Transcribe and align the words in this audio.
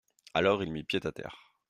Alors 0.33 0.63
il 0.63 0.71
mit 0.71 0.83
pied 0.83 0.99
à 1.05 1.11
terre. 1.11 1.53